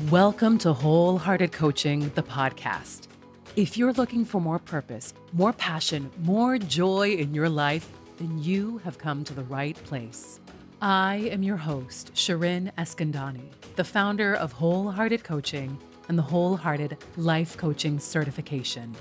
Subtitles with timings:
[0.00, 3.08] Welcome to Wholehearted Coaching, the podcast.
[3.56, 8.78] If you're looking for more purpose, more passion, more joy in your life, then you
[8.84, 10.40] have come to the right place.
[10.80, 15.76] I am your host, Shirin Eskandani, the founder of Wholehearted Coaching
[16.08, 18.96] and the Wholehearted Life Coaching Certification.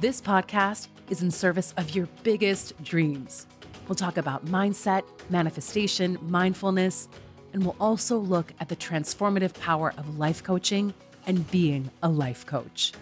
[0.00, 3.46] This podcast is in service of your biggest dreams.
[3.88, 7.08] We'll talk about mindset, manifestation, mindfulness,
[7.56, 10.92] and we'll also look at the transformative power of life coaching
[11.26, 12.92] and being a life coach.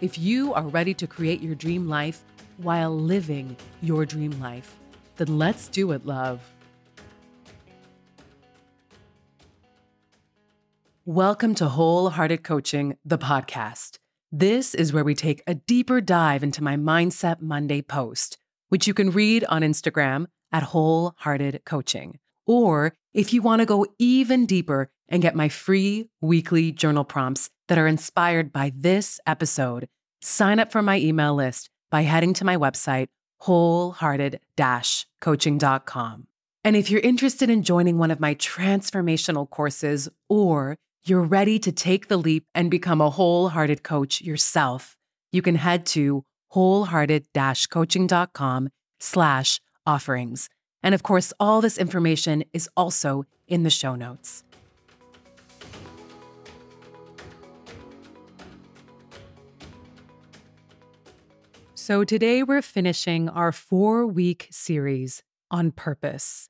[0.00, 2.24] If you are ready to create your dream life
[2.56, 4.74] while living your dream life,
[5.14, 6.40] then let's do it, love.
[11.04, 13.98] Welcome to Wholehearted Coaching, the podcast.
[14.32, 18.36] This is where we take a deeper dive into my Mindset Monday post,
[18.68, 22.18] which you can read on Instagram at Wholehearted Coaching.
[22.46, 27.50] Or if you want to go even deeper and get my free weekly journal prompts
[27.68, 29.88] that are inspired by this episode,
[30.20, 33.08] sign up for my email list by heading to my website,
[33.38, 34.40] wholehearted
[35.20, 36.26] coaching.com.
[36.64, 41.70] And if you're interested in joining one of my transformational courses, or you're ready to
[41.70, 44.96] take the leap and become a wholehearted coach yourself,
[45.30, 47.26] you can head to wholehearted
[47.70, 50.48] coaching.com slash offerings.
[50.82, 54.44] And of course, all this information is also in the show notes.
[61.74, 66.48] So, today we're finishing our four week series on purpose.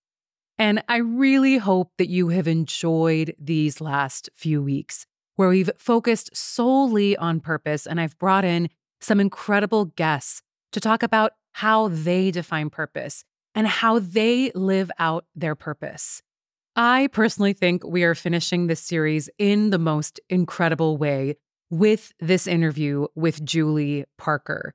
[0.58, 6.34] And I really hope that you have enjoyed these last few weeks where we've focused
[6.34, 7.86] solely on purpose.
[7.86, 10.40] And I've brought in some incredible guests
[10.72, 13.24] to talk about how they define purpose
[13.56, 16.22] and how they live out their purpose.
[16.76, 21.36] I personally think we are finishing this series in the most incredible way
[21.70, 24.74] with this interview with Julie Parker.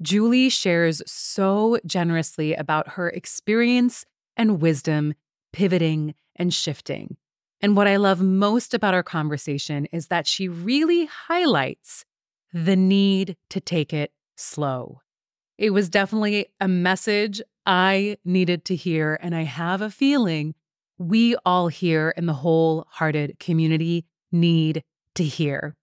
[0.00, 5.12] Julie shares so generously about her experience and wisdom
[5.52, 7.16] pivoting and shifting.
[7.60, 12.04] And what I love most about our conversation is that she really highlights
[12.52, 15.00] the need to take it slow.
[15.60, 19.18] It was definitely a message I needed to hear.
[19.20, 20.54] And I have a feeling
[20.96, 24.82] we all here in the wholehearted community need
[25.16, 25.76] to hear.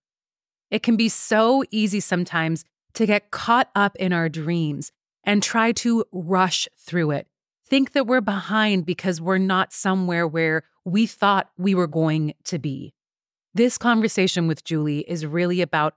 [0.71, 4.91] It can be so easy sometimes to get caught up in our dreams
[5.23, 7.27] and try to rush through it.
[7.63, 12.57] Think that we're behind because we're not somewhere where we thought we were going to
[12.57, 12.95] be.
[13.53, 15.93] This conversation with Julie is really about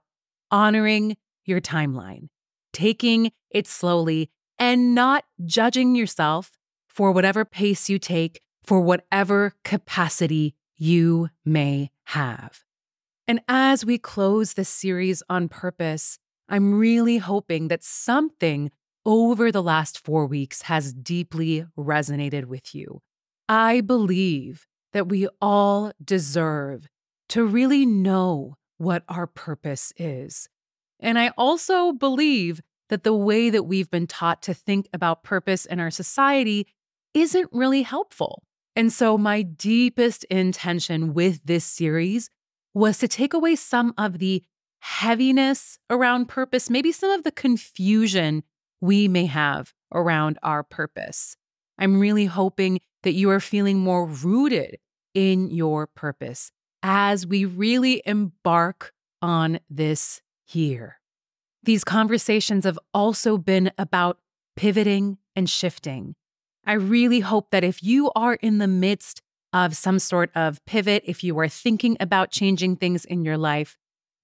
[0.51, 2.27] honoring your timeline,
[2.73, 6.51] taking it slowly, and not judging yourself
[6.87, 12.63] for whatever pace you take, for whatever capacity you may have.
[13.27, 16.17] And as we close this series on purpose,
[16.49, 18.71] I'm really hoping that something
[19.05, 23.01] over the last four weeks has deeply resonated with you.
[23.47, 26.87] I believe that we all deserve
[27.29, 30.49] to really know what our purpose is.
[31.01, 35.65] And I also believe that the way that we've been taught to think about purpose
[35.65, 36.67] in our society
[37.13, 38.43] isn't really helpful.
[38.75, 42.29] And so, my deepest intention with this series
[42.73, 44.43] was to take away some of the
[44.79, 48.43] heaviness around purpose, maybe some of the confusion
[48.79, 51.35] we may have around our purpose.
[51.77, 54.77] I'm really hoping that you are feeling more rooted
[55.13, 56.51] in your purpose
[56.83, 60.21] as we really embark on this
[60.55, 60.99] year.
[61.63, 64.19] These conversations have also been about
[64.55, 66.15] pivoting and shifting.
[66.65, 69.21] I really hope that if you are in the midst
[69.53, 73.77] of some sort of pivot, if you are thinking about changing things in your life,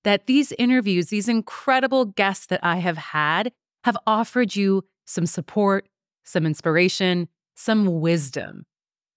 [0.03, 3.51] that these interviews, these incredible guests that I have had,
[3.83, 5.87] have offered you some support,
[6.23, 8.66] some inspiration, some wisdom.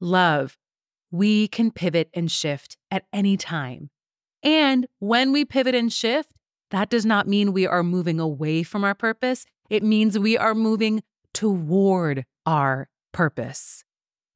[0.00, 0.56] Love,
[1.10, 3.90] we can pivot and shift at any time.
[4.42, 6.32] And when we pivot and shift,
[6.70, 9.44] that does not mean we are moving away from our purpose.
[9.68, 11.02] It means we are moving
[11.32, 13.84] toward our purpose.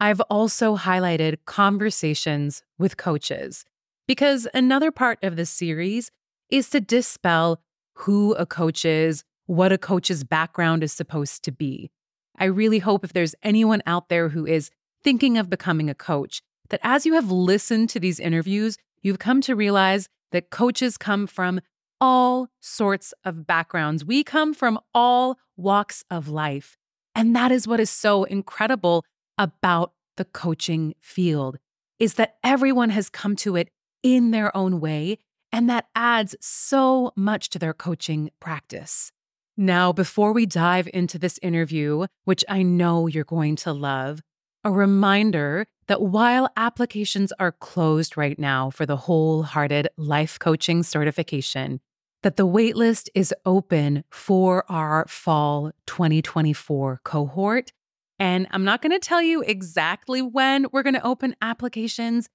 [0.01, 3.65] I've also highlighted conversations with coaches
[4.07, 6.11] because another part of this series
[6.51, 7.61] is to dispel
[7.99, 11.91] who a coach is, what a coach's background is supposed to be.
[12.39, 14.71] I really hope if there's anyone out there who is
[15.03, 19.41] thinking of becoming a coach, that as you have listened to these interviews, you've come
[19.43, 21.61] to realize that coaches come from
[22.01, 24.05] all sorts of backgrounds.
[24.05, 26.77] We come from all walks of life.
[27.15, 29.05] And that is what is so incredible
[29.39, 31.59] about the coaching field
[31.99, 33.69] is that everyone has come to it
[34.03, 35.19] in their own way
[35.55, 39.13] And that adds so much to their coaching practice.
[39.57, 44.21] Now, before we dive into this interview, which I know you're going to love,
[44.65, 51.81] a reminder that while applications are closed right now for the wholehearted life coaching certification,
[52.23, 57.73] that the waitlist is open for our fall 2024 cohort.
[58.19, 62.31] And I'm not going to tell you exactly when we're going to open applications,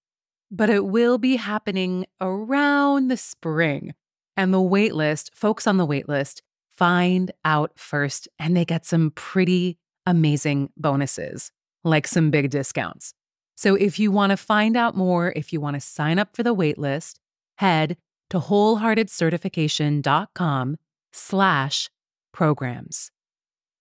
[0.51, 3.93] but it will be happening around the spring.
[4.37, 9.79] And the waitlist, folks on the waitlist, find out first and they get some pretty
[10.05, 11.51] amazing bonuses,
[11.83, 13.13] like some big discounts.
[13.55, 16.43] So if you want to find out more, if you want to sign up for
[16.43, 17.15] the waitlist,
[17.57, 17.97] head
[18.29, 20.77] to wholeheartedcertification.com
[21.11, 21.89] slash
[22.31, 23.11] programs.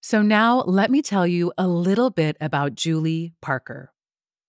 [0.00, 3.92] So now let me tell you a little bit about Julie Parker.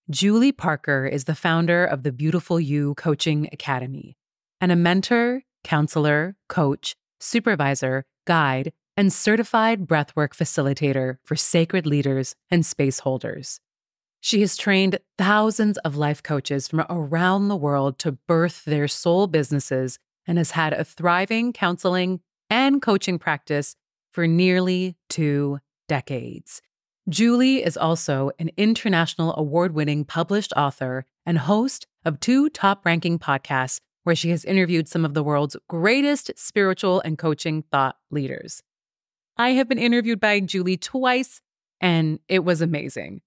[0.08, 4.16] Julie Parker is the founder of the Beautiful You Coaching Academy
[4.60, 12.66] and a mentor, counselor, coach, supervisor, guide, and certified breathwork facilitator for sacred leaders and
[12.66, 13.58] space holders.
[14.20, 19.26] She has trained thousands of life coaches from around the world to birth their soul
[19.26, 22.20] businesses and has had a thriving counseling
[22.50, 23.74] and coaching practice
[24.12, 26.60] for nearly two decades.
[27.08, 33.18] Julie is also an international award winning published author and host of two top ranking
[33.18, 38.62] podcasts where she has interviewed some of the world's greatest spiritual and coaching thought leaders.
[39.40, 41.40] I have been interviewed by Julie twice,
[41.80, 43.22] and it was amazing.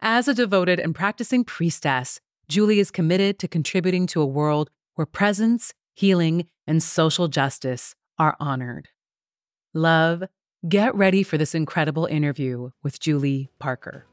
[0.00, 2.18] As a devoted and practicing priestess,
[2.48, 8.36] Julie is committed to contributing to a world where presence, healing, and social justice are
[8.40, 8.88] honored.
[9.72, 10.24] Love,
[10.68, 14.06] Get ready for this incredible interview with Julie Parker.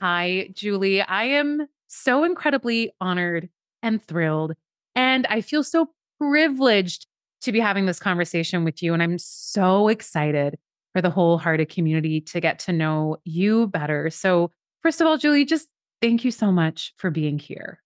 [0.00, 1.02] Hi, Julie.
[1.02, 3.48] I am so incredibly honored
[3.82, 4.54] and thrilled.
[4.94, 5.90] And I feel so
[6.20, 7.06] privileged
[7.42, 8.94] to be having this conversation with you.
[8.94, 10.58] And I'm so excited
[10.92, 14.10] for the wholehearted community to get to know you better.
[14.10, 14.50] So,
[14.82, 15.68] first of all, Julie, just
[16.00, 17.82] thank you so much for being here.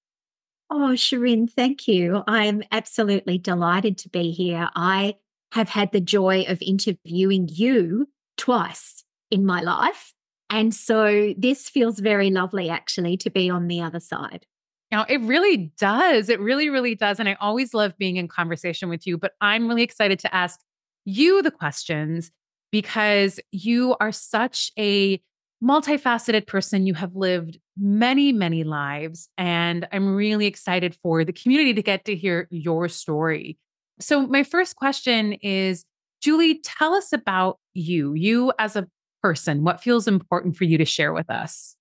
[0.70, 2.22] Oh, Shirin, thank you.
[2.28, 4.68] I'm absolutely delighted to be here.
[4.76, 5.16] I
[5.52, 10.14] have had the joy of interviewing you twice in my life.
[10.50, 14.44] And so this feels very lovely, actually, to be on the other side.
[14.90, 16.28] Now, it really does.
[16.28, 17.20] It really, really does.
[17.20, 20.58] And I always love being in conversation with you, but I'm really excited to ask
[21.04, 22.32] you the questions
[22.72, 25.20] because you are such a
[25.62, 26.86] multifaceted person.
[26.86, 29.28] You have lived many, many lives.
[29.38, 33.58] And I'm really excited for the community to get to hear your story.
[34.00, 35.84] So, my first question is
[36.20, 38.88] Julie, tell us about you, you as a
[39.22, 39.64] person.
[39.64, 41.76] What feels important for you to share with us?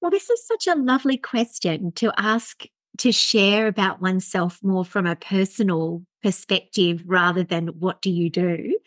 [0.00, 2.64] Well, this is such a lovely question to ask
[2.98, 8.78] to share about oneself more from a personal perspective rather than what do you do.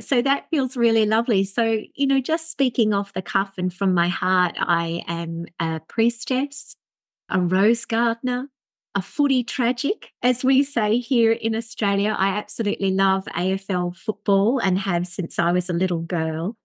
[0.00, 1.44] So that feels really lovely.
[1.44, 5.80] So, you know, just speaking off the cuff and from my heart, I am a
[5.86, 6.76] priestess,
[7.28, 8.48] a rose gardener,
[8.94, 12.16] a footy tragic, as we say here in Australia.
[12.18, 16.56] I absolutely love AFL football and have since I was a little girl.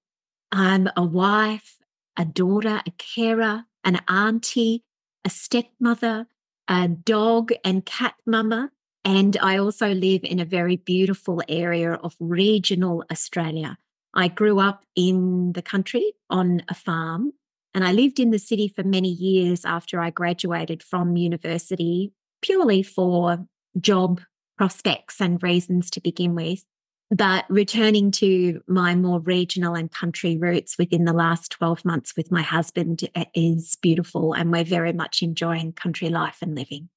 [0.52, 1.78] I'm a wife,
[2.18, 4.84] a daughter, a carer, an auntie,
[5.26, 6.28] a stepmother,
[6.68, 8.72] a dog and cat mama,
[9.04, 13.78] and I also live in a very beautiful area of regional Australia.
[14.14, 17.34] I grew up in the country on a farm,
[17.74, 22.12] and I lived in the city for many years after I graduated from university,
[22.42, 23.46] purely for
[23.80, 24.22] job
[24.58, 26.66] prospects and reasons to begin with.
[27.10, 32.32] But returning to my more regional and country roots within the last 12 months with
[32.32, 36.90] my husband eh, is beautiful, and we're very much enjoying country life and living.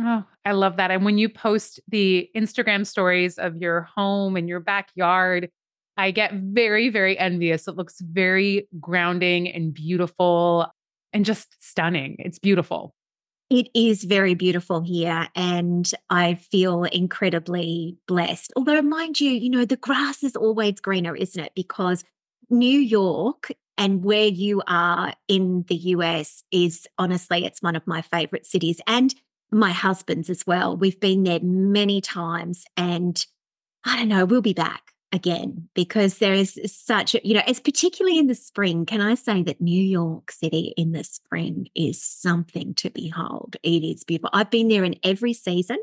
[0.00, 0.90] Oh, I love that.
[0.90, 5.50] And when you post the Instagram stories of your home and your backyard,
[5.96, 7.68] I get very, very envious.
[7.68, 10.66] It looks very grounding and beautiful
[11.12, 12.16] and just stunning.
[12.18, 12.92] It's beautiful.
[13.54, 18.52] It is very beautiful here, and I feel incredibly blessed.
[18.56, 21.52] Although, mind you, you know, the grass is always greener, isn't it?
[21.54, 22.02] Because
[22.50, 28.02] New York and where you are in the US is honestly, it's one of my
[28.02, 28.80] favorite cities.
[28.88, 29.14] And
[29.52, 30.76] my husband's as well.
[30.76, 33.24] We've been there many times and
[33.84, 37.60] I don't know, we'll be back again because there is such a, you know, it's
[37.60, 38.84] particularly in the spring.
[38.84, 43.56] Can I say that New York City in the spring is something to behold?
[43.62, 44.30] It is beautiful.
[44.32, 45.78] I've been there in every season.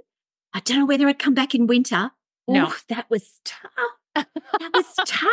[0.54, 2.12] I don't know whether I'd come back in winter.
[2.48, 3.72] No, Ooh, that was tough.
[4.16, 5.30] that was tough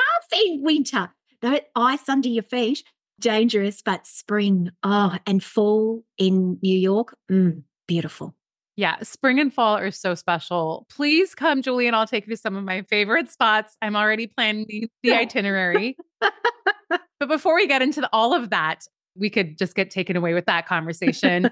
[0.46, 1.10] in winter.
[1.42, 2.84] no ice under your feet.
[3.18, 8.36] dangerous, but spring, oh, and fall in New York, mm, beautiful.
[8.78, 10.86] Yeah, spring and fall are so special.
[10.88, 13.76] Please come, Julie, and I'll take you to some of my favorite spots.
[13.82, 15.96] I'm already planning the, itinerary.
[16.20, 18.84] but before we get into the, all of that,
[19.16, 21.50] we could just get taken away with that conversation.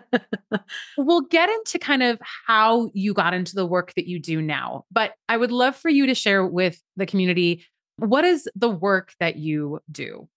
[0.97, 4.85] we'll get into kind of how you got into the work that you do now.
[4.93, 7.67] But I would love for you to share with the community
[7.99, 10.29] what is the work that you do?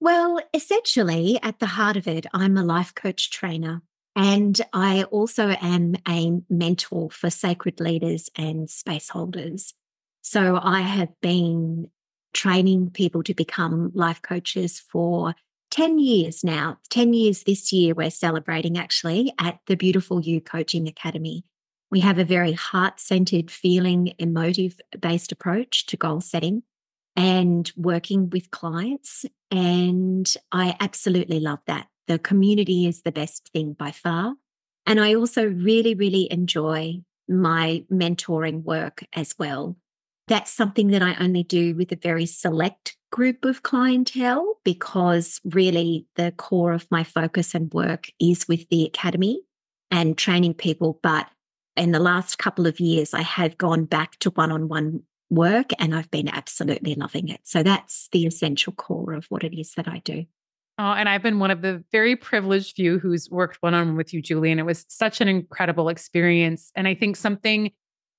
[0.00, 3.82] Well, essentially, at the heart of it, I'm a life coach trainer.
[4.16, 9.74] And I also am a mentor for sacred leaders and space holders.
[10.22, 11.90] So I have been
[12.32, 15.34] training people to become life coaches for
[15.70, 16.78] 10 years now.
[16.88, 21.44] 10 years this year, we're celebrating actually at the Beautiful You Coaching Academy.
[21.90, 26.62] We have a very heart centered, feeling, emotive based approach to goal setting
[27.14, 29.26] and working with clients.
[29.50, 31.88] And I absolutely love that.
[32.08, 34.34] The community is the best thing by far.
[34.86, 39.76] And I also really, really enjoy my mentoring work as well.
[40.28, 46.06] That's something that I only do with a very select group of clientele because really
[46.16, 49.40] the core of my focus and work is with the academy
[49.90, 50.98] and training people.
[51.02, 51.28] But
[51.76, 55.70] in the last couple of years, I have gone back to one on one work
[55.78, 57.40] and I've been absolutely loving it.
[57.44, 60.26] So that's the essential core of what it is that I do.
[60.78, 63.96] Oh, and I've been one of the very privileged few who's worked one on one
[63.96, 64.50] with you, Julie.
[64.50, 66.70] And it was such an incredible experience.
[66.76, 67.70] And I think something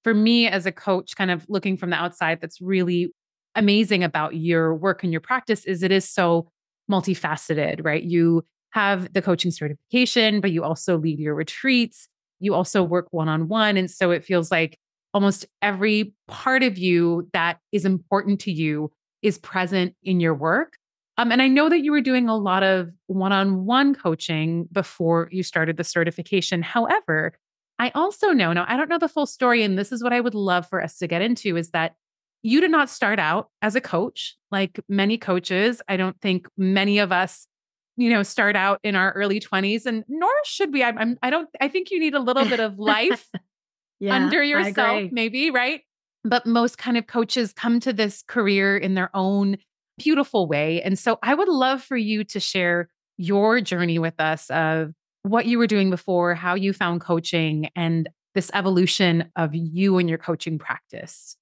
[0.04, 3.14] for me as a coach, kind of looking from the outside, that's really
[3.54, 6.50] amazing about your work and your practice is it is so
[6.90, 8.04] multifaceted, right?
[8.04, 12.08] You have the coaching certification, but you also lead your retreats.
[12.40, 13.78] You also work one on one.
[13.78, 14.80] And so it feels like
[15.14, 20.74] almost every part of you that is important to you is present in your work.
[21.18, 24.68] Um, and I know that you were doing a lot of one on one coaching
[24.72, 26.62] before you started the certification.
[26.62, 27.34] However,
[27.80, 30.22] I also know now, I don't know the full story, and this is what I
[30.22, 31.96] would love for us to get into is that
[32.44, 35.82] you did not start out as a coach like many coaches.
[35.88, 37.48] I don't think many of us,
[37.98, 40.84] you know, start out in our early 20s, and nor should we.
[40.84, 43.28] I'm, I'm I don't, I think you need a little bit of life
[44.00, 45.82] yeah, under yourself, maybe, right?
[46.24, 49.58] But most kind of coaches come to this career in their own
[49.98, 50.82] beautiful way.
[50.82, 55.46] And so I would love for you to share your journey with us of what
[55.46, 60.20] you were doing before, how you found coaching, and this evolution of you and your
[60.20, 61.36] coaching practice.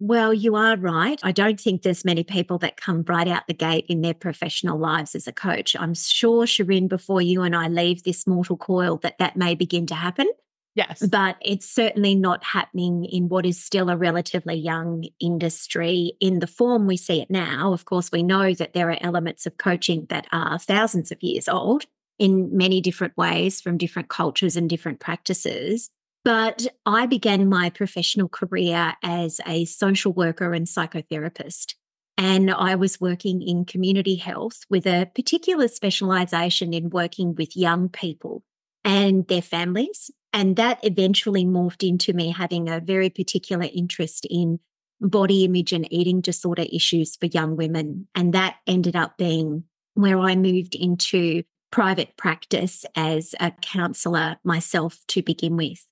[0.00, 1.18] Well, you are right.
[1.22, 4.78] I don't think there's many people that come right out the gate in their professional
[4.78, 5.74] lives as a coach.
[5.78, 9.86] I'm sure, Shirin, before you and I leave this mortal coil, that that may begin
[9.86, 10.26] to happen.
[10.74, 11.06] Yes.
[11.06, 16.48] But it's certainly not happening in what is still a relatively young industry in the
[16.48, 17.72] form we see it now.
[17.72, 21.48] Of course, we know that there are elements of coaching that are thousands of years
[21.48, 21.84] old
[22.18, 25.90] in many different ways from different cultures and different practices.
[26.24, 31.74] But I began my professional career as a social worker and psychotherapist.
[32.16, 37.88] And I was working in community health with a particular specialization in working with young
[37.88, 38.42] people
[38.84, 44.58] and their families and that eventually morphed into me having a very particular interest in
[45.00, 48.08] body image and eating disorder issues for young women.
[48.16, 49.64] And that ended up being
[49.94, 55.86] where I moved into private practice as a counselor myself to begin with.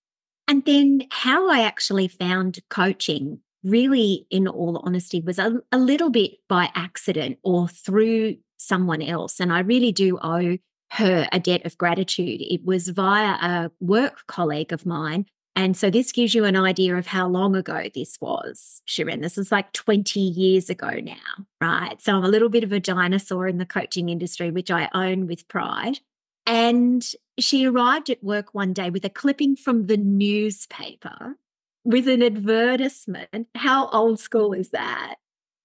[0.49, 6.11] And then how I actually found coaching, really, in all honesty, was a, a little
[6.11, 9.39] bit by accident or through someone else.
[9.39, 10.59] And I really do owe
[10.93, 12.43] her a debt of gratitude.
[12.43, 15.25] It was via a work colleague of mine.
[15.57, 19.23] And so this gives you an idea of how long ago this was, Shirin.
[19.23, 22.01] This is like 20 years ago now, right?
[22.01, 25.27] So I'm a little bit of a dinosaur in the coaching industry, which I own
[25.27, 26.01] with pride.
[26.47, 27.07] And
[27.39, 31.37] she arrived at work one day with a clipping from the newspaper
[31.85, 33.49] with an advertisement.
[33.55, 35.17] How old school is that?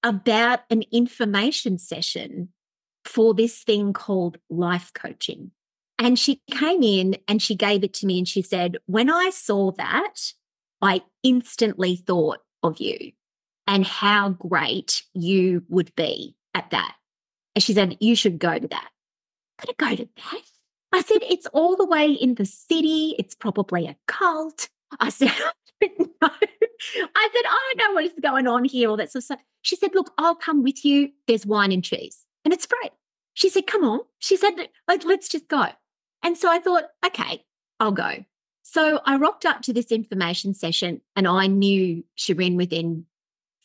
[0.03, 2.49] About an information session
[3.07, 5.51] for this thing called life coaching.
[5.97, 9.31] And she came in and she gave it to me and she said, When I
[9.31, 10.33] saw that,
[10.81, 13.13] I instantly thought of you
[13.65, 16.95] and how great you would be at that.
[17.55, 18.89] And she said, You should go to that.
[19.57, 20.41] Could I go to that?
[20.93, 23.15] I said, It's all the way in the city.
[23.17, 24.69] It's probably a cult.
[24.99, 25.31] I said,
[25.81, 25.89] no.
[26.21, 29.39] I said, I don't know what is going on here, all that sort of stuff.
[29.63, 31.09] She said, Look, I'll come with you.
[31.25, 32.89] There's wine and cheese and it's free.
[33.37, 33.99] She said, Come on.
[34.17, 34.55] She said,
[34.87, 35.67] like, Let's just go.
[36.23, 37.45] And so I thought, Okay,
[37.79, 38.25] I'll go.
[38.63, 43.05] So I rocked up to this information session and I knew Shirin within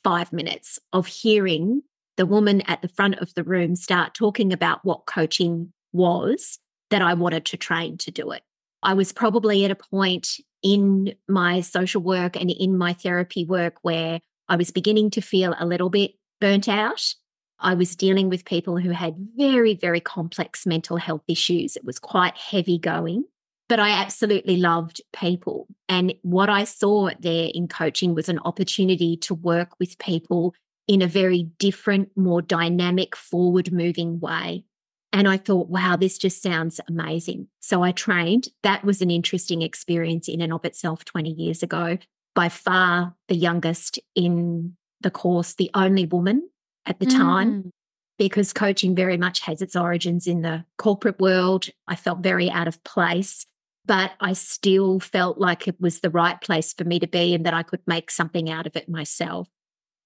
[0.04, 1.82] five minutes of hearing
[2.18, 6.58] the woman at the front of the room start talking about what coaching was
[6.90, 8.42] that I wanted to train to do it.
[8.82, 13.76] I was probably at a point in my social work and in my therapy work
[13.80, 16.12] where I was beginning to feel a little bit
[16.42, 17.14] burnt out.
[17.62, 21.76] I was dealing with people who had very, very complex mental health issues.
[21.76, 23.24] It was quite heavy going,
[23.68, 25.68] but I absolutely loved people.
[25.88, 30.54] And what I saw there in coaching was an opportunity to work with people
[30.88, 34.64] in a very different, more dynamic, forward moving way.
[35.12, 37.48] And I thought, wow, this just sounds amazing.
[37.60, 38.48] So I trained.
[38.62, 41.98] That was an interesting experience in and of itself 20 years ago.
[42.34, 46.48] By far the youngest in the course, the only woman
[46.86, 47.16] at the mm.
[47.16, 47.70] time,
[48.18, 51.66] because coaching very much has its origins in the corporate world.
[51.88, 53.46] I felt very out of place,
[53.84, 57.44] but I still felt like it was the right place for me to be and
[57.46, 59.48] that I could make something out of it myself.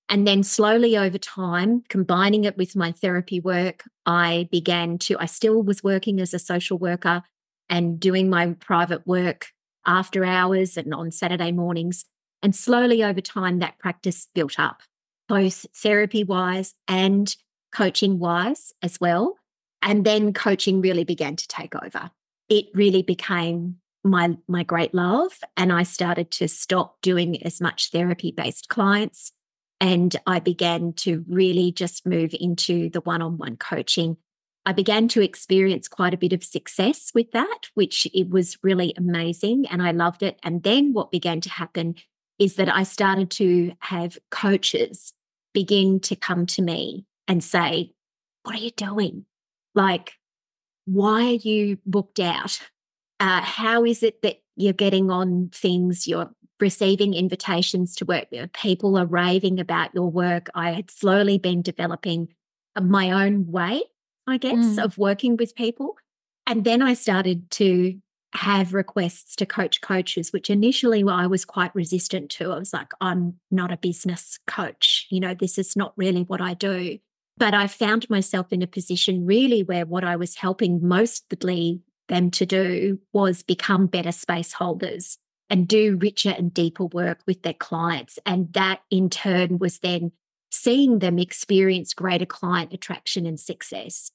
[0.08, 5.26] And then slowly over time, combining it with my therapy work, I began to, I
[5.26, 7.22] still was working as a social worker
[7.68, 9.48] and doing my private work
[9.84, 12.04] after hours and on Saturday mornings.
[12.40, 14.80] And slowly over time, that practice built up,
[15.28, 17.34] both therapy wise and
[17.72, 19.36] coaching wise as well.
[19.82, 22.10] And then coaching really began to take over.
[22.48, 25.38] It really became my, my great love.
[25.56, 29.32] And I started to stop doing as much therapy based clients
[29.80, 34.16] and I began to really just move into the one on one coaching.
[34.64, 38.94] I began to experience quite a bit of success with that, which it was really
[38.96, 40.38] amazing and I loved it.
[40.42, 41.96] And then what began to happen
[42.38, 45.12] is that I started to have coaches
[45.56, 47.90] begin to come to me and say,
[48.42, 49.24] What are you doing?
[49.74, 50.12] Like,
[50.84, 52.60] why are you booked out?
[53.18, 56.06] Uh, how is it that you're getting on things?
[56.06, 58.26] You're receiving invitations to work.
[58.52, 60.50] People are raving about your work.
[60.54, 62.28] I had slowly been developing
[62.78, 63.82] my own way,
[64.26, 64.84] I guess, mm.
[64.84, 65.96] of working with people.
[66.46, 67.98] And then I started to
[68.36, 72.52] have requests to coach coaches, which initially I was quite resistant to.
[72.52, 75.06] I was like, I'm not a business coach.
[75.10, 76.98] You know, this is not really what I do.
[77.38, 82.30] But I found myself in a position really where what I was helping mostly them
[82.30, 85.18] to do was become better space holders
[85.50, 88.18] and do richer and deeper work with their clients.
[88.24, 90.12] And that in turn was then
[90.50, 94.10] seeing them experience greater client attraction and success.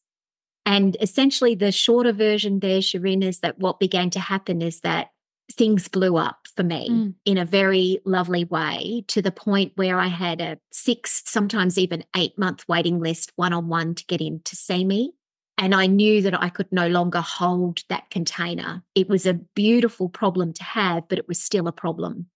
[0.65, 5.09] And essentially, the shorter version there, Shirin, is that what began to happen is that
[5.51, 7.13] things blew up for me mm.
[7.25, 12.05] in a very lovely way to the point where I had a six, sometimes even
[12.15, 15.13] eight month waiting list one on one to get in to see me.
[15.57, 18.83] And I knew that I could no longer hold that container.
[18.95, 22.27] It was a beautiful problem to have, but it was still a problem.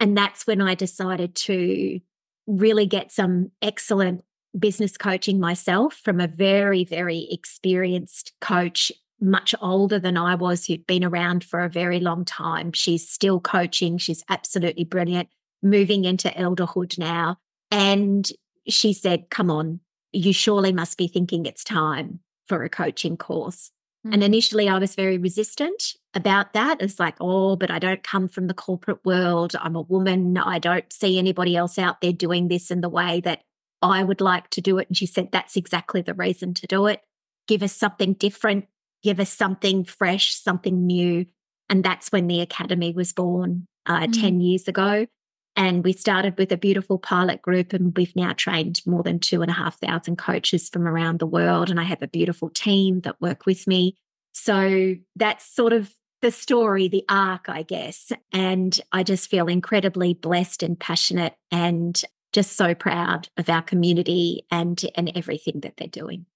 [0.00, 2.00] And that's when I decided to
[2.48, 4.24] really get some excellent
[4.58, 10.86] business coaching myself from a very, very experienced coach, much older than I was, who'd
[10.86, 12.72] been around for a very long time.
[12.72, 13.98] She's still coaching.
[13.98, 15.28] She's absolutely brilliant,
[15.62, 17.38] moving into elderhood now.
[17.70, 18.28] And
[18.68, 19.80] she said, Come on,
[20.12, 23.70] you surely must be thinking it's time for a coaching course.
[24.06, 24.14] Mm.
[24.14, 26.82] And initially, I was very resistant about that.
[26.82, 29.54] It's like, oh, but I don't come from the corporate world.
[29.60, 30.36] I'm a woman.
[30.36, 33.42] I don't see anybody else out there doing this in the way that
[33.82, 34.88] I would like to do it.
[34.88, 37.00] And she said, that's exactly the reason to do it.
[37.48, 38.66] Give us something different,
[39.02, 41.26] give us something fresh, something new.
[41.68, 44.20] And that's when the Academy was born uh, mm.
[44.20, 45.06] 10 years ago.
[45.54, 49.42] And we started with a beautiful pilot group, and we've now trained more than two
[49.42, 51.68] and a half thousand coaches from around the world.
[51.68, 53.96] And I have a beautiful team that work with me.
[54.32, 55.92] So that's sort of
[56.22, 58.12] the story, the arc, I guess.
[58.32, 64.44] And I just feel incredibly blessed and passionate and just so proud of our community
[64.50, 66.26] and, and everything that they're doing.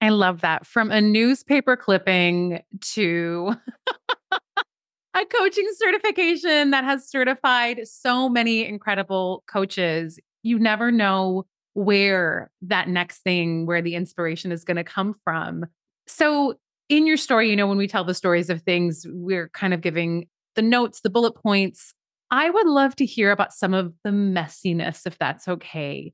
[0.00, 0.66] I love that.
[0.66, 2.60] From a newspaper clipping
[2.92, 3.54] to
[5.14, 10.18] a coaching certification that has certified so many incredible coaches.
[10.42, 15.66] You never know where that next thing, where the inspiration is going to come from.
[16.06, 16.54] So,
[16.88, 19.80] in your story, you know, when we tell the stories of things, we're kind of
[19.80, 20.26] giving
[20.56, 21.94] the notes, the bullet points.
[22.30, 26.12] I would love to hear about some of the messiness, if that's okay.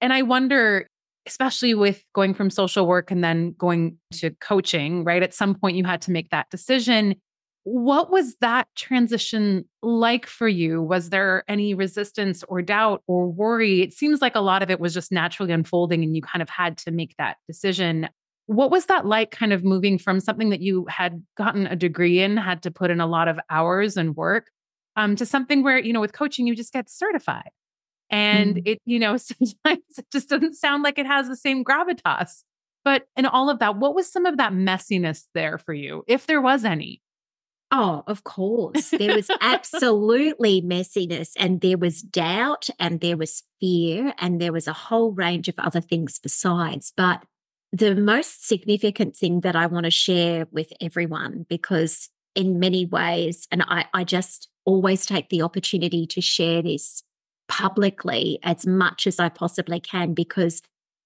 [0.00, 0.88] And I wonder,
[1.26, 5.22] especially with going from social work and then going to coaching, right?
[5.22, 7.16] At some point, you had to make that decision.
[7.64, 10.80] What was that transition like for you?
[10.80, 13.82] Was there any resistance or doubt or worry?
[13.82, 16.48] It seems like a lot of it was just naturally unfolding and you kind of
[16.48, 18.08] had to make that decision.
[18.46, 22.20] What was that like, kind of moving from something that you had gotten a degree
[22.20, 24.46] in, had to put in a lot of hours and work,
[24.96, 27.50] um, to something where, you know, with coaching, you just get certified?
[28.10, 28.62] And mm.
[28.64, 32.42] it, you know, sometimes it just doesn't sound like it has the same gravitas.
[32.84, 36.26] But in all of that, what was some of that messiness there for you, if
[36.26, 37.02] there was any?
[37.72, 38.90] Oh, of course.
[38.90, 44.68] There was absolutely messiness and there was doubt and there was fear and there was
[44.68, 46.92] a whole range of other things besides.
[46.96, 47.24] But
[47.72, 53.48] the most significant thing that I want to share with everyone, because in many ways,
[53.50, 57.02] and I, I just always take the opportunity to share this
[57.48, 60.60] publicly as much as I possibly can, because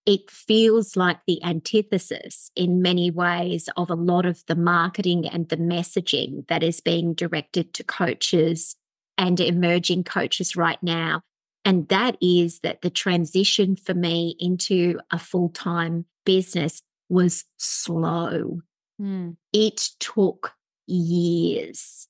[0.07, 5.49] it feels like the antithesis in many ways of a lot of the marketing and
[5.49, 8.77] the messaging that is being directed to coaches
[9.19, 11.23] and emerging coaches right now.
[11.65, 18.63] And that is that the transition for me into a full time business was slow.
[19.01, 19.37] Mm.
[19.53, 20.55] It took
[20.87, 22.09] years,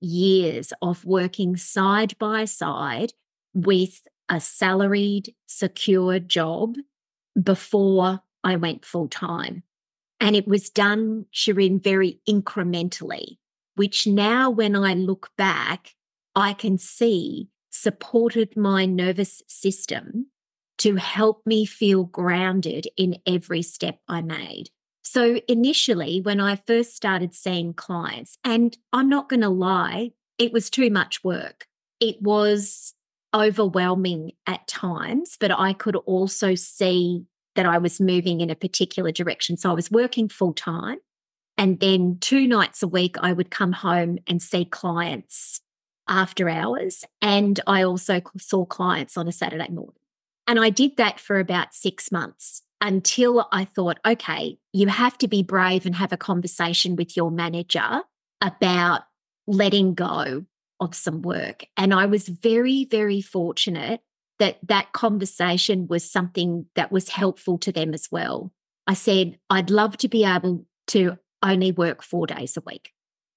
[0.00, 3.12] years of working side by side
[3.54, 6.76] with a salaried, secure job
[7.40, 9.64] before I went full time.
[10.20, 13.38] And it was done, Shirin, very incrementally,
[13.74, 15.94] which now when I look back,
[16.34, 20.26] I can see supported my nervous system
[20.78, 24.70] to help me feel grounded in every step I made.
[25.02, 30.52] So, initially, when I first started seeing clients, and I'm not going to lie, it
[30.52, 31.66] was too much work.
[32.00, 32.94] It was
[33.34, 39.12] overwhelming at times, but I could also see that I was moving in a particular
[39.12, 39.56] direction.
[39.56, 40.98] So I was working full time.
[41.58, 45.60] And then two nights a week, I would come home and see clients
[46.08, 47.04] after hours.
[47.20, 49.94] And I also saw clients on a Saturday morning.
[50.46, 55.28] And I did that for about six months until I thought, okay, you have to
[55.28, 58.02] be brave and have a conversation with your manager
[58.40, 59.02] about
[59.46, 60.44] letting go
[60.80, 61.66] of some work.
[61.76, 64.00] And I was very, very fortunate
[64.38, 68.52] that that conversation was something that was helpful to them as well.
[68.86, 72.92] I said, I'd love to be able to only work four days a week.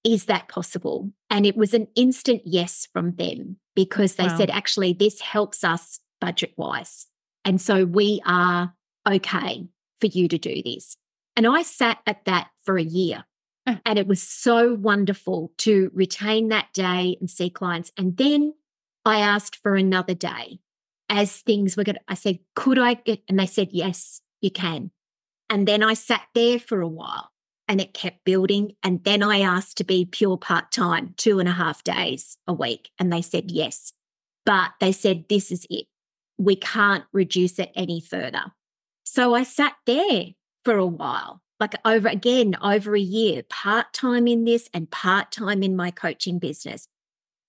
[0.05, 1.11] Is that possible?
[1.29, 4.37] And it was an instant yes from them because they wow.
[4.37, 7.07] said, actually, this helps us budget wise.
[7.45, 8.73] And so we are
[9.07, 9.67] okay
[9.99, 10.97] for you to do this.
[11.35, 13.25] And I sat at that for a year.
[13.67, 13.81] Mm.
[13.85, 17.91] And it was so wonderful to retain that day and see clients.
[17.97, 18.53] And then
[19.05, 20.59] I asked for another day
[21.09, 21.97] as things were good.
[22.07, 24.91] I said, could I get, and they said, yes, you can.
[25.49, 27.29] And then I sat there for a while
[27.67, 28.75] and it kept building.
[28.83, 32.53] And then I asked to be pure part time, two and a half days a
[32.53, 32.89] week.
[32.99, 33.93] And they said, yes.
[34.45, 35.85] But they said, this is it.
[36.37, 38.51] We can't reduce it any further.
[39.03, 40.27] So I sat there
[40.63, 45.31] for a while, like over again, over a year, part time in this and part
[45.31, 46.87] time in my coaching business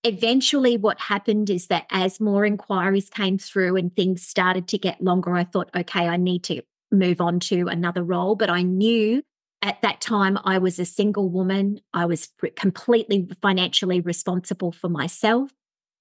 [0.05, 5.01] eventually what happened is that as more inquiries came through and things started to get
[5.01, 8.35] longer, I thought, okay, I need to move on to another role.
[8.35, 9.23] But I knew
[9.63, 11.81] at that time I was a single woman.
[11.93, 15.49] I was completely financially responsible for myself.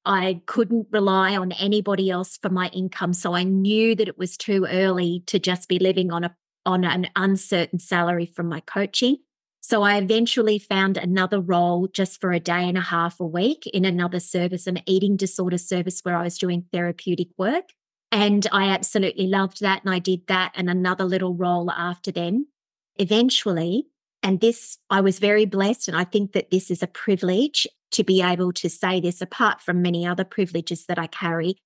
[0.07, 3.13] I couldn't rely on anybody else for my income.
[3.13, 6.37] So I knew that it was too early to just be living on a
[6.67, 9.19] on an uncertain salary from my coaching.
[9.61, 13.67] So I eventually found another role just for a day and a half a week
[13.69, 17.71] in another service, an eating disorder service where I was doing therapeutic work.
[18.13, 19.83] And I absolutely loved that.
[19.83, 22.47] And I did that and another little role after them.
[22.97, 23.87] Eventually,
[24.25, 25.87] and this, I was very blessed.
[25.87, 29.61] And I think that this is a privilege to be able to say this apart
[29.61, 31.59] from many other privileges that I carry.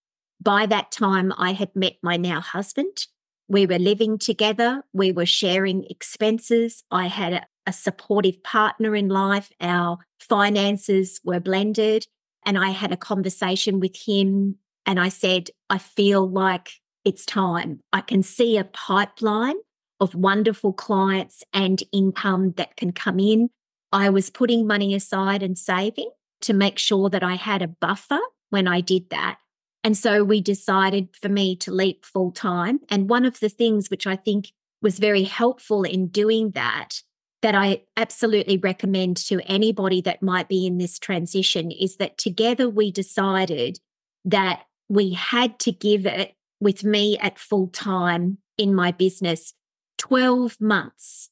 [0.42, 3.06] By that time, I had met my now husband.
[3.48, 4.82] We were living together.
[4.92, 6.82] We were sharing expenses.
[6.90, 9.50] I had a supportive partner in life.
[9.60, 12.08] Our finances were blended.
[12.44, 16.72] And I had a conversation with him and I said, I feel like
[17.04, 17.80] it's time.
[17.92, 19.56] I can see a pipeline
[20.00, 23.50] of wonderful clients and income that can come in.
[23.92, 26.11] I was putting money aside and saving
[26.42, 29.38] to make sure that I had a buffer when I did that.
[29.84, 32.80] And so we decided for me to leap full time.
[32.88, 37.02] And one of the things which I think was very helpful in doing that
[37.40, 42.68] that I absolutely recommend to anybody that might be in this transition is that together
[42.68, 43.78] we decided
[44.24, 49.54] that we had to give it with me at full time in my business
[49.98, 51.30] 12 months,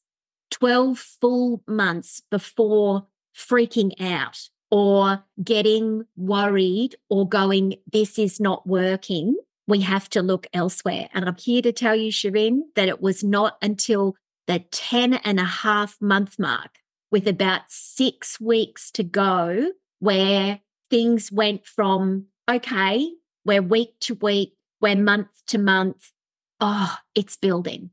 [0.51, 9.35] 12 full months before freaking out or getting worried or going, this is not working.
[9.67, 11.09] We have to look elsewhere.
[11.13, 14.15] And I'm here to tell you, Shirin, that it was not until
[14.47, 16.79] the 10 and a half month mark
[17.11, 23.09] with about six weeks to go, where things went from, okay,
[23.45, 26.11] we're week to week, we're month to month.
[26.59, 27.91] Oh, it's building.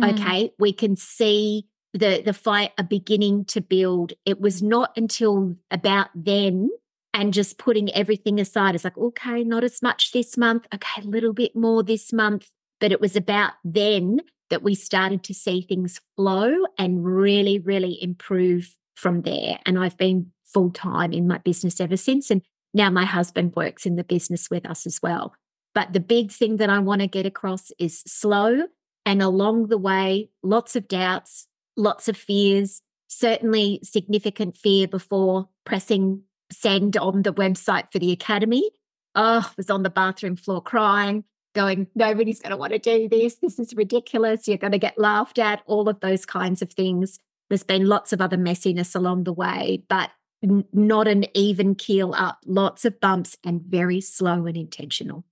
[0.00, 0.12] Mm.
[0.12, 0.52] Okay.
[0.58, 4.12] We can see the the fight are beginning to build.
[4.24, 6.70] It was not until about then
[7.14, 8.74] and just putting everything aside.
[8.74, 10.66] It's like, okay, not as much this month.
[10.74, 12.48] Okay, a little bit more this month.
[12.80, 18.00] But it was about then that we started to see things flow and really, really
[18.02, 19.58] improve from there.
[19.66, 22.30] And I've been full time in my business ever since.
[22.30, 25.34] And now my husband works in the business with us as well.
[25.74, 28.62] But the big thing that I want to get across is slow.
[29.08, 36.24] And along the way, lots of doubts, lots of fears, certainly significant fear before pressing
[36.52, 38.70] send on the website for the academy.
[39.14, 43.36] Oh, was on the bathroom floor crying, going, nobody's going to want to do this.
[43.36, 44.46] This is ridiculous.
[44.46, 47.18] You're going to get laughed at, all of those kinds of things.
[47.48, 50.10] There's been lots of other messiness along the way, but
[50.44, 55.24] n- not an even keel up, lots of bumps and very slow and intentional.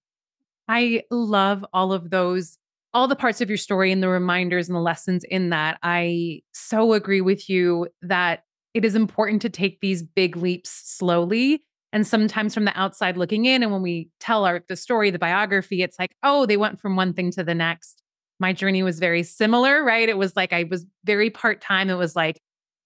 [0.67, 2.57] I love all of those,
[2.97, 5.79] all the parts of your story and the reminders and the lessons in that.
[5.83, 11.63] I so agree with you that it is important to take these big leaps slowly.
[11.93, 15.19] And sometimes from the outside looking in, and when we tell our the story, the
[15.19, 18.03] biography, it's like, oh, they went from one thing to the next
[18.39, 20.09] my journey was very similar, right?
[20.09, 21.91] It was like I was very part time.
[21.91, 22.41] It was like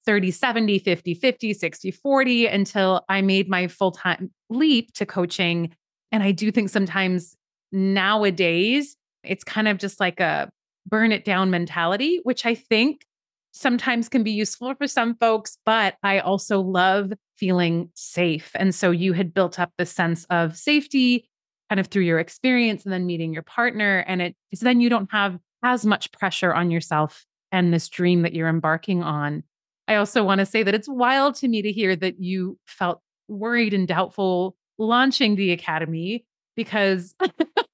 [0.07, 5.75] 30, 70, 50, 50, 60, 40 until I made my full time leap to coaching.
[6.13, 7.37] And I do think sometimes
[7.73, 10.51] nowadays it's kind of just like a
[10.87, 13.05] burn it down mentality, which I think
[13.53, 18.51] sometimes can be useful for some folks, but I also love feeling safe.
[18.55, 21.29] And so you had built up the sense of safety
[21.69, 24.05] kind of through your experience and then meeting your partner.
[24.07, 28.23] And it so then you don't have as much pressure on yourself and this dream
[28.23, 29.43] that you're embarking on.
[29.89, 33.01] I also want to say that it's wild to me to hear that you felt
[33.29, 36.25] worried and doubtful launching the academy
[36.57, 37.15] because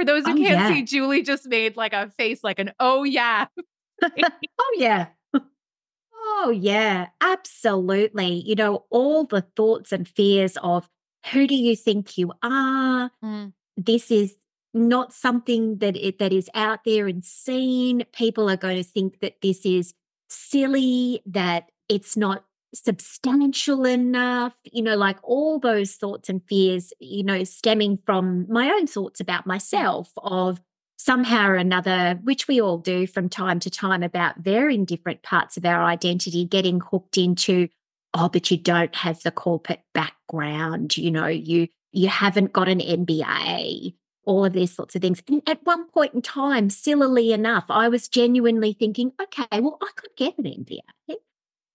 [0.00, 0.68] for those who oh, can't yeah.
[0.68, 3.46] see, Julie just made like a face like an oh yeah.
[4.02, 5.06] oh yeah.
[6.32, 8.42] Oh yeah, absolutely.
[8.46, 10.88] You know, all the thoughts and fears of
[11.32, 13.10] who do you think you are?
[13.22, 13.52] Mm.
[13.76, 14.36] This is
[14.72, 18.04] not something that it, that is out there and seen.
[18.12, 19.94] People are going to think that this is
[20.28, 27.24] silly, that it's not substantial enough, you know, like all those thoughts and fears, you
[27.24, 30.60] know, stemming from my own thoughts about myself of
[30.96, 35.56] somehow or another, which we all do from time to time about varying different parts
[35.56, 37.68] of our identity, getting hooked into
[38.14, 42.78] oh, but you don't have the corporate background, you know, you you haven't got an
[42.78, 45.22] MBA, all of these sorts of things.
[45.28, 49.88] And at one point in time, sillily enough, I was genuinely thinking, okay, well, I
[49.96, 51.16] could get an MBA.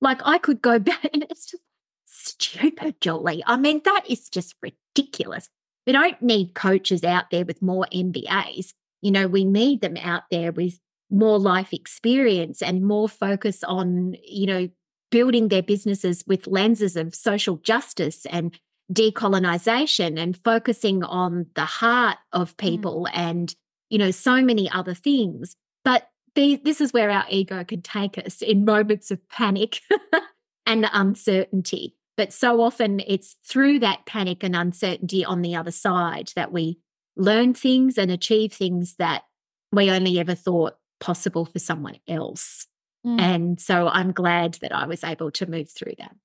[0.02, 1.64] Like I could go back, and it's just
[2.06, 3.44] stupid, Julie.
[3.46, 5.50] I mean, that is just ridiculous.
[5.86, 8.74] We don't need coaches out there with more MBAs.
[9.02, 10.80] You know, we need them out there with
[11.12, 14.70] more life experience and more focus on, you know,
[15.12, 18.58] building their businesses with lenses of social justice and
[18.92, 22.58] decolonization and focusing on the heart of mm.
[22.58, 23.18] people mm.
[23.18, 23.56] and
[23.90, 28.18] you know so many other things but the, this is where our ego can take
[28.18, 29.82] us in moments of panic
[30.66, 36.32] and uncertainty but so often it's through that panic and uncertainty on the other side
[36.36, 36.80] that we
[37.18, 39.24] learn things and achieve things that
[39.72, 42.68] we only ever thought possible for someone else
[43.06, 43.22] Mm.
[43.22, 46.16] And so I'm glad that I was able to move through that.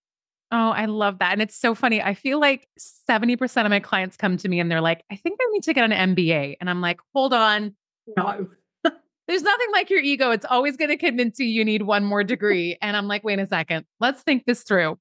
[0.52, 1.32] Oh, I love that.
[1.32, 2.02] And it's so funny.
[2.02, 2.66] I feel like
[3.08, 5.74] 70% of my clients come to me and they're like, I think I need to
[5.74, 6.56] get an MBA.
[6.60, 7.74] And I'm like, hold on.
[8.16, 8.48] No.
[9.30, 10.32] There's nothing like your ego.
[10.32, 12.76] It's always going to convince you you need one more degree.
[12.82, 13.86] And I'm like, wait a second.
[14.00, 14.98] Let's think this through.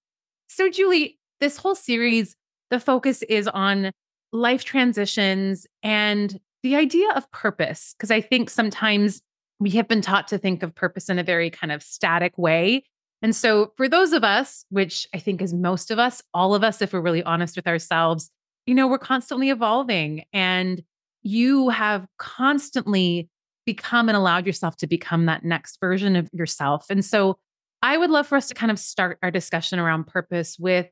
[0.48, 2.36] So, Julie, this whole series,
[2.70, 3.92] the focus is on
[4.32, 7.96] life transitions and the idea of purpose.
[7.98, 9.24] Because I think sometimes
[9.60, 12.84] we have been taught to think of purpose in a very kind of static way.
[13.24, 16.64] And so, for those of us, which I think is most of us, all of
[16.64, 18.30] us, if we're really honest with ourselves,
[18.68, 20.84] you know, we're constantly evolving and
[21.24, 23.28] you have constantly
[23.74, 26.86] become and allowed yourself to become that next version of yourself.
[26.90, 27.38] And so,
[27.82, 30.88] I would love for us to kind of start our discussion around purpose with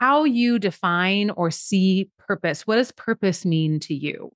[0.00, 2.66] how you define or see purpose.
[2.66, 4.32] What does purpose mean to you?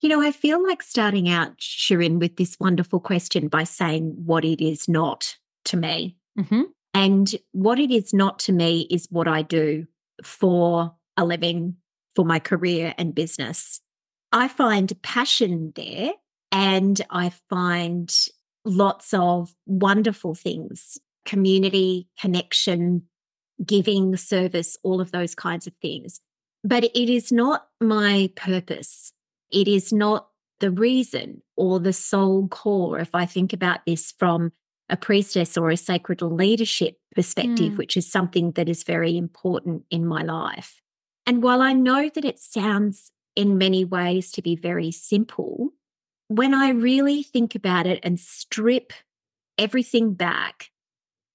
[0.00, 4.44] You know, I feel like starting out, Shirin, with this wonderful question by saying what
[4.44, 6.16] it is not to me.
[6.38, 6.62] Mm-hmm.
[6.94, 9.86] And what it is not to me is what I do
[10.24, 11.76] for a living,
[12.16, 13.80] for my career and business.
[14.32, 16.12] I find passion there
[16.52, 18.14] and I find
[18.64, 23.02] lots of wonderful things community, connection,
[23.64, 26.20] giving, service, all of those kinds of things.
[26.62, 29.12] but it is not my purpose.
[29.50, 30.28] It is not
[30.60, 32.98] the reason or the sole core.
[32.98, 34.52] If I think about this from
[34.90, 37.76] a priestess or a sacred leadership perspective, mm.
[37.76, 40.80] which is something that is very important in my life.
[41.26, 45.70] And while I know that it sounds in many ways to be very simple,
[46.30, 48.92] when I really think about it and strip
[49.58, 50.70] everything back,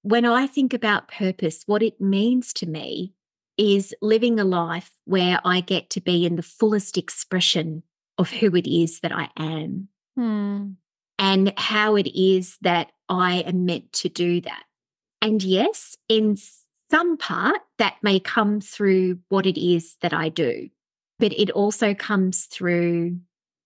[0.00, 3.12] when I think about purpose, what it means to me
[3.58, 7.82] is living a life where I get to be in the fullest expression
[8.16, 10.68] of who it is that I am hmm.
[11.18, 14.64] and how it is that I am meant to do that.
[15.20, 16.38] And yes, in
[16.90, 20.70] some part, that may come through what it is that I do,
[21.18, 23.18] but it also comes through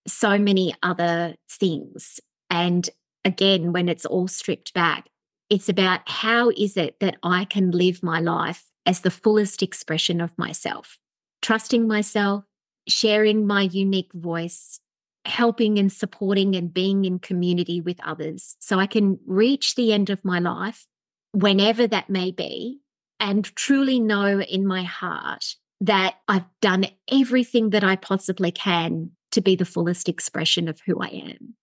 [0.07, 2.21] so many other things.
[2.49, 2.89] And
[3.25, 5.09] again, when it's all stripped back,
[5.49, 10.21] it's about how is it that I can live my life as the fullest expression
[10.21, 10.99] of myself,
[11.43, 12.45] trusting myself,
[12.89, 14.81] sharing my unique voice,
[15.27, 20.09] helping and supporting and being in community with others so I can reach the end
[20.09, 20.87] of my life,
[21.33, 22.81] whenever that may be,
[23.19, 29.41] and truly know in my heart that I've done everything that I possibly can to
[29.41, 31.55] be the fullest expression of who I am.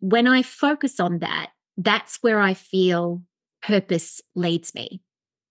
[0.00, 3.22] When I focus on that, that's where I feel
[3.62, 5.00] purpose leads me.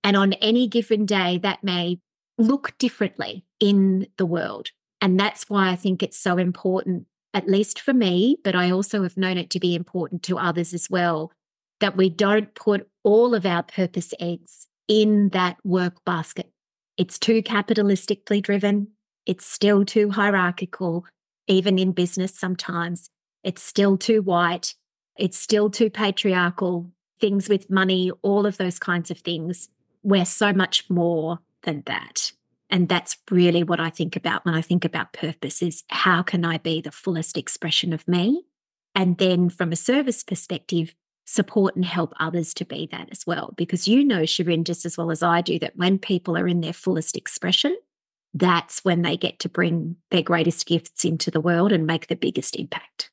[0.04, 2.00] And on any given day, that may
[2.38, 4.70] look differently in the world.
[5.02, 9.04] And that's why I think it's so important, at least for me, but I also
[9.04, 11.32] have known it to be important to others as well,
[11.80, 16.52] that we don't put all of our purpose eggs in that work basket.
[16.98, 18.88] It's too capitalistically driven.
[19.26, 21.06] It's still too hierarchical,
[21.48, 23.10] even in business sometimes.
[23.44, 24.76] It's still too white.
[25.18, 26.92] It's still too patriarchal.
[27.20, 29.70] Things with money, all of those kinds of things.
[30.04, 32.32] We're so much more than that.
[32.70, 36.44] And that's really what I think about when I think about purpose is how can
[36.44, 38.44] I be the fullest expression of me?
[38.96, 43.54] And then from a service perspective, support and help others to be that as well.
[43.58, 46.62] Because you know, Shirin, just as well as I do, that when people are in
[46.62, 47.76] their fullest expression,
[48.36, 52.16] that's when they get to bring their greatest gifts into the world and make the
[52.16, 53.10] biggest impact.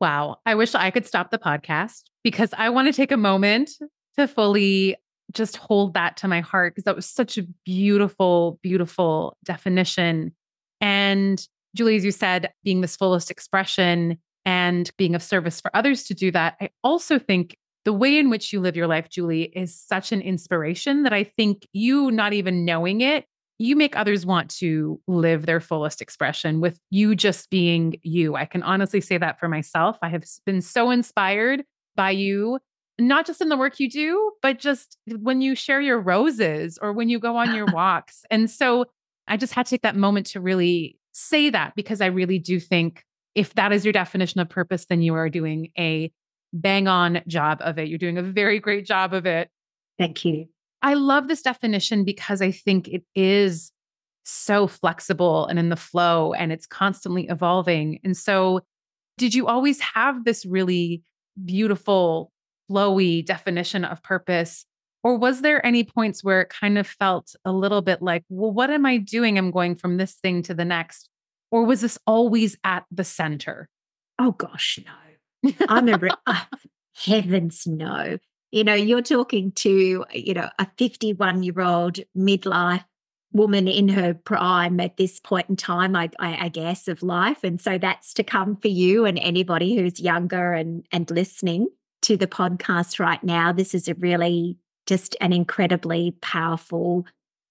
[0.00, 0.38] Wow.
[0.46, 3.72] I wish I could stop the podcast because I want to take a moment
[4.16, 4.96] to fully
[5.32, 10.32] just hold that to my heart because that was such a beautiful, beautiful definition.
[10.80, 16.04] And Julie, as you said, being this fullest expression and being of service for others
[16.04, 19.44] to do that, I also think the way in which you live your life, Julie,
[19.44, 23.26] is such an inspiration that I think you not even knowing it,
[23.60, 28.34] you make others want to live their fullest expression with you just being you.
[28.34, 29.98] I can honestly say that for myself.
[30.00, 32.58] I have been so inspired by you,
[32.98, 36.94] not just in the work you do, but just when you share your roses or
[36.94, 38.24] when you go on your walks.
[38.30, 38.86] And so
[39.28, 42.60] I just had to take that moment to really say that because I really do
[42.60, 46.10] think if that is your definition of purpose, then you are doing a
[46.54, 47.88] bang on job of it.
[47.88, 49.50] You're doing a very great job of it.
[49.98, 50.48] Thank you.
[50.82, 53.72] I love this definition because I think it is
[54.24, 58.00] so flexible and in the flow and it's constantly evolving.
[58.04, 58.60] And so,
[59.18, 61.02] did you always have this really
[61.44, 62.32] beautiful,
[62.70, 64.64] flowy definition of purpose?
[65.02, 68.52] Or was there any points where it kind of felt a little bit like, well,
[68.52, 69.38] what am I doing?
[69.38, 71.08] I'm going from this thing to the next.
[71.50, 73.68] Or was this always at the center?
[74.18, 75.52] Oh, gosh, no.
[75.68, 76.44] I remember, oh,
[77.04, 78.18] heavens, no.
[78.52, 82.84] You know, you're talking to, you know, a 51 year old midlife
[83.32, 87.44] woman in her prime at this point in time, I, I, I, guess, of life.
[87.44, 91.68] And so that's to come for you and anybody who's younger and, and listening
[92.02, 93.52] to the podcast right now.
[93.52, 97.06] This is a really just an incredibly powerful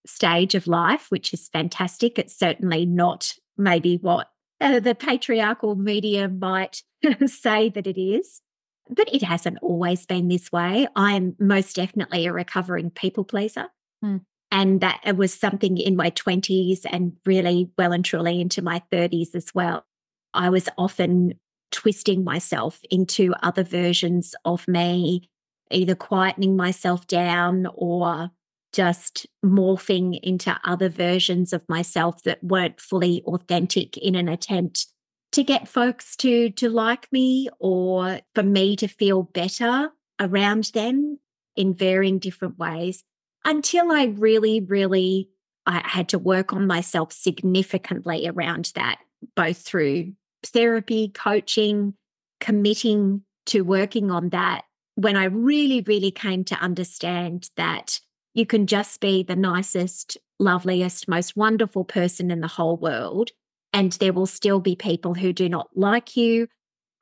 [0.06, 2.20] stage of life, which is fantastic.
[2.20, 6.84] It's certainly not maybe what uh, the patriarchal media might
[7.26, 8.42] say that it is.
[8.90, 10.88] But it hasn't always been this way.
[10.96, 13.68] I'm most definitely a recovering people pleaser.
[14.04, 14.22] Mm.
[14.52, 18.82] And that it was something in my 20s and really well and truly into my
[18.92, 19.86] 30s as well.
[20.34, 21.34] I was often
[21.72, 25.30] twisting myself into other versions of me,
[25.70, 28.32] either quietening myself down or
[28.74, 34.88] just morphing into other versions of myself that weren't fully authentic in an attempt
[35.32, 41.20] to get folks to to like me or for me to feel better around them
[41.56, 43.04] in varying different ways
[43.46, 45.30] until I really really
[45.66, 49.00] I had to work on myself significantly around that
[49.36, 50.14] both through
[50.44, 51.94] therapy coaching
[52.40, 54.64] committing to working on that
[54.96, 58.00] when I really really came to understand that
[58.34, 63.32] you can just be the nicest, loveliest, most wonderful person in the whole world.
[63.74, 66.48] And there will still be people who do not like you,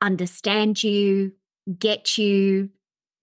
[0.00, 1.32] understand you,
[1.78, 2.70] get you,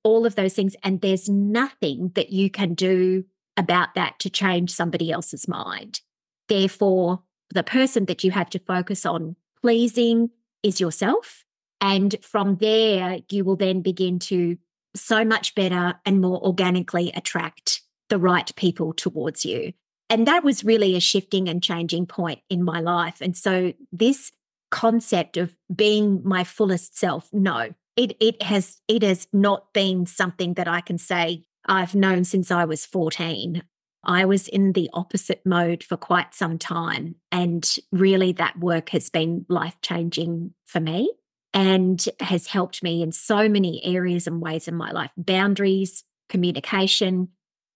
[0.03, 0.75] all of those things.
[0.83, 3.25] And there's nothing that you can do
[3.57, 6.01] about that to change somebody else's mind.
[6.47, 7.23] Therefore,
[7.53, 10.29] the person that you have to focus on pleasing
[10.63, 11.43] is yourself.
[11.81, 14.57] And from there, you will then begin to
[14.95, 19.73] so much better and more organically attract the right people towards you.
[20.09, 23.21] And that was really a shifting and changing point in my life.
[23.21, 24.31] And so, this
[24.71, 30.55] concept of being my fullest self, no, it, it has it has not been something
[30.55, 33.63] that I can say I've known since I was 14.
[34.03, 37.15] I was in the opposite mode for quite some time.
[37.31, 41.11] And really, that work has been life changing for me
[41.53, 47.29] and has helped me in so many areas and ways in my life boundaries, communication,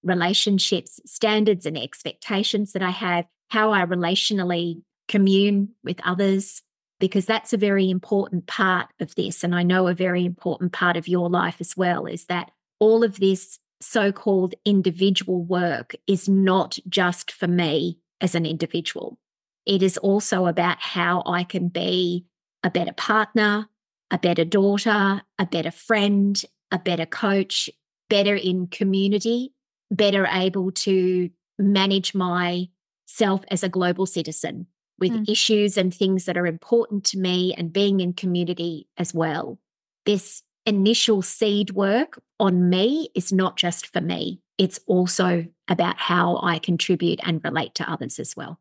[0.04, 6.62] relationships, standards, and expectations that I have, how I relationally commune with others,
[7.00, 9.44] because that's a very important part of this.
[9.44, 13.04] And I know a very important part of your life as well is that all
[13.04, 19.18] of this so called individual work is not just for me as an individual.
[19.66, 22.26] It is also about how I can be
[22.64, 23.70] a better partner,
[24.12, 26.42] a better daughter, a better friend,
[26.72, 27.70] a better coach,
[28.10, 29.54] better in community,
[29.92, 34.68] better able to manage myself as a global citizen
[35.00, 35.30] with mm.
[35.30, 39.60] issues and things that are important to me and being in community as well.
[40.06, 46.40] This initial seed work on me is not just for me, it's also about how
[46.44, 48.60] I contribute and relate to others as well.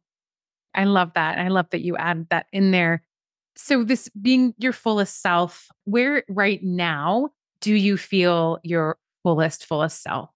[0.74, 1.38] I love that.
[1.38, 3.02] I love that you add that in there.
[3.56, 10.02] So, this being your fullest self, where right now do you feel your fullest, fullest
[10.02, 10.30] self?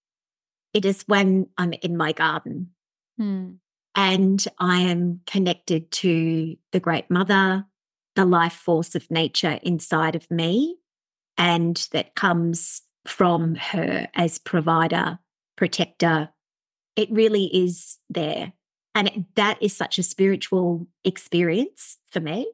[0.73, 2.71] It is when I'm in my garden
[3.17, 3.51] hmm.
[3.95, 7.65] and I am connected to the great mother,
[8.15, 10.77] the life force of nature inside of me,
[11.37, 15.19] and that comes from her as provider,
[15.57, 16.29] protector.
[16.95, 18.53] It really is there.
[18.95, 22.47] And it, that is such a spiritual experience for me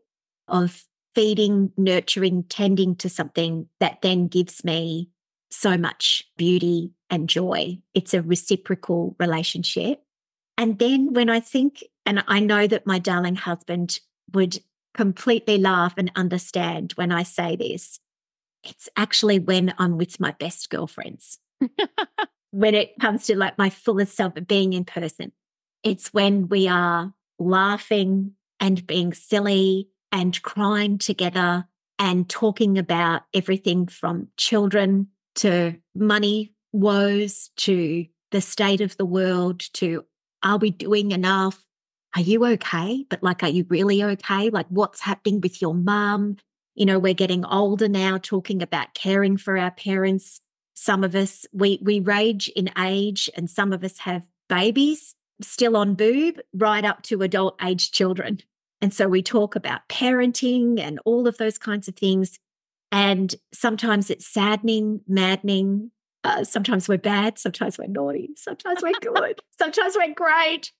[0.48, 5.10] of feeding, nurturing, tending to something that then gives me
[5.52, 7.80] so much beauty and joy.
[7.94, 10.02] It's a reciprocal relationship.
[10.58, 14.00] And then when I think, and I know that my darling husband
[14.34, 14.60] would
[14.94, 18.00] completely laugh and understand when I say this,
[18.64, 21.40] it's actually when I'm with my best girlfriends.
[22.52, 25.32] when it comes to like my fullest self being in person,
[25.84, 31.66] it's when we are laughing and being silly and crying together
[31.98, 35.08] and talking about everything from children
[35.40, 40.06] to money woes to the state of the world to
[40.44, 41.66] are we doing enough?
[42.16, 43.06] Are you okay?
[43.10, 44.50] But like, are you really okay?
[44.50, 46.38] Like, what's happening with your mum?
[46.80, 50.42] you know we're getting older now talking about caring for our parents
[50.74, 55.78] some of us we we rage in age and some of us have babies still
[55.78, 58.40] on boob right up to adult age children
[58.82, 62.40] and so we talk about parenting and all of those kinds of things
[62.92, 65.92] and sometimes it's saddening maddening
[66.24, 70.72] uh, sometimes we're bad sometimes we're naughty sometimes we're good sometimes we're great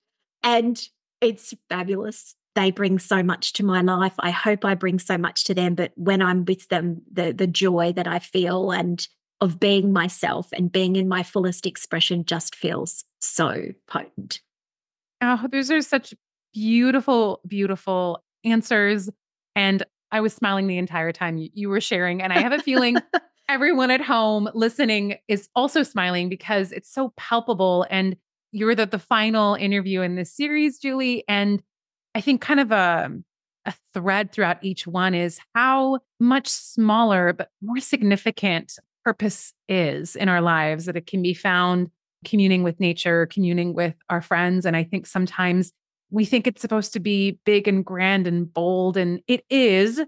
[0.42, 0.88] and
[1.20, 4.14] it's fabulous they bring so much to my life.
[4.18, 5.74] I hope I bring so much to them.
[5.74, 9.06] But when I'm with them, the the joy that I feel and
[9.40, 14.40] of being myself and being in my fullest expression just feels so potent.
[15.22, 16.14] Oh, those are such
[16.52, 19.08] beautiful, beautiful answers.
[19.56, 19.82] And
[20.12, 22.22] I was smiling the entire time you, were sharing.
[22.22, 22.96] And I have a feeling
[23.48, 27.86] everyone at home listening is also smiling because it's so palpable.
[27.90, 28.16] And
[28.52, 31.24] you're the, the final interview in this series, Julie.
[31.28, 31.62] And
[32.14, 33.10] I think kind of a
[33.66, 40.28] a thread throughout each one is how much smaller but more significant purpose is in
[40.28, 41.90] our lives that it can be found
[42.24, 45.72] communing with nature, communing with our friends and I think sometimes
[46.10, 50.00] we think it's supposed to be big and grand and bold and it is,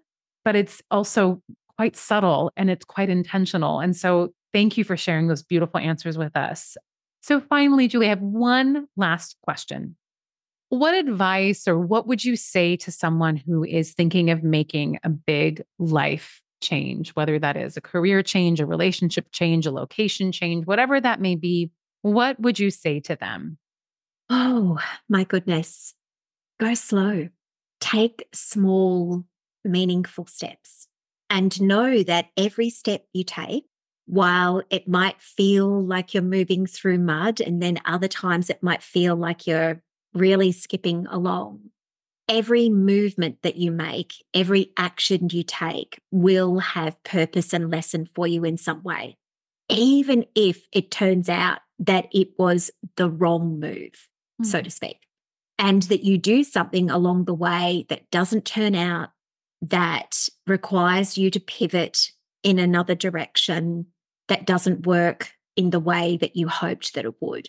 [0.44, 1.40] but it's also
[1.76, 3.80] quite subtle and it's quite intentional.
[3.80, 6.76] And so thank you for sharing those beautiful answers with us.
[7.22, 9.96] So finally, Julie, I have one last question.
[10.70, 15.11] What advice or what would you say to someone who is thinking of making a
[15.11, 20.66] big life change, whether that is a career change, a relationship change, a location change,
[20.66, 21.70] whatever that may be?
[22.00, 23.59] What would you say to them?
[24.35, 24.78] Oh,
[25.11, 25.93] my goodness.
[26.59, 27.28] Go slow.
[27.83, 29.24] Take small,
[29.62, 30.89] meaningful steps
[31.28, 33.66] and know that every step you take,
[34.07, 38.83] while it might feel like you're moving through mud, and then other times it might
[38.83, 39.83] feel like you're
[40.14, 41.61] really skipping along.
[42.26, 48.26] Every movement that you make, every action you take will have purpose and lesson for
[48.26, 49.18] you in some way,
[49.68, 54.09] even if it turns out that it was the wrong move,
[54.43, 54.47] mm.
[54.47, 54.99] so to speak,
[55.59, 59.11] and that you do something along the way that doesn't turn out,
[59.61, 62.11] that requires you to pivot
[62.43, 63.86] in another direction,
[64.28, 67.49] that doesn't work in the way that you hoped that it would.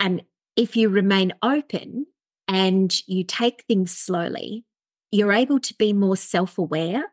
[0.00, 0.22] And
[0.56, 2.06] if you remain open
[2.48, 4.64] and you take things slowly,
[5.10, 7.04] you're able to be more self aware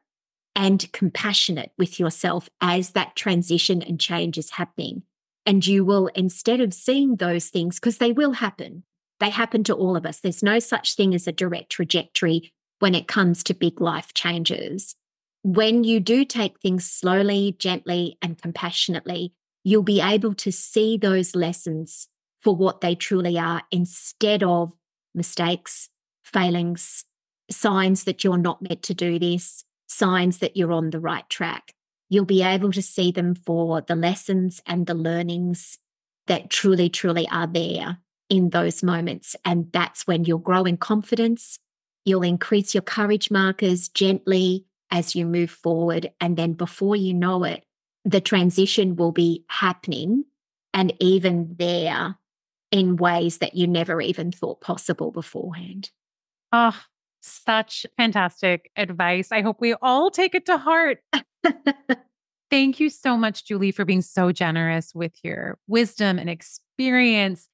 [0.56, 5.04] and compassionate with yourself as that transition and change is happening.
[5.46, 8.84] And you will, instead of seeing those things, because they will happen,
[9.24, 10.20] they happen to all of us.
[10.20, 14.96] There's no such thing as a direct trajectory when it comes to big life changes.
[15.44, 21.36] When you do take things slowly, gently, and compassionately, you'll be able to see those
[21.36, 22.10] lessons
[22.42, 24.74] for what they truly are instead of
[25.16, 25.88] mistakes,
[26.26, 27.06] failings,
[27.50, 31.74] signs that you're not meant to do this, signs that you're on the right track.
[32.10, 35.78] You'll be able to see them for the lessons and the learnings
[36.28, 38.00] that truly, truly are there
[38.34, 39.36] in those moments.
[39.46, 41.60] And that's when you'll grow in confidence.
[42.04, 46.12] You'll increase your courage markers gently as you move forward.
[46.20, 47.64] And then before you know it,
[48.04, 50.26] the transition will be happening
[50.74, 52.18] and even there
[52.72, 55.92] in ways that you never even thought possible beforehand.
[56.52, 56.76] Oh,
[57.22, 59.32] such fantastic advice.
[59.32, 61.02] I hope we all take it to heart.
[62.50, 67.48] Thank you so much, Julie, for being so generous with your wisdom and experience.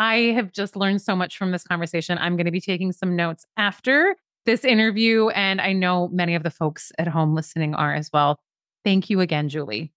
[0.00, 2.16] I have just learned so much from this conversation.
[2.16, 6.42] I'm going to be taking some notes after this interview, and I know many of
[6.42, 8.40] the folks at home listening are as well.
[8.82, 9.92] Thank you again, Julie.